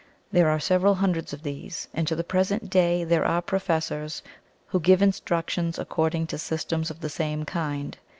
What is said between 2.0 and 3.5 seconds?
to the present day there are